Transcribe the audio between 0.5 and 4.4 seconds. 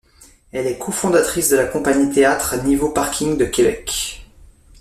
Elle est la cofondatrice de la compagnie théâtre Niveau Parking de Québec.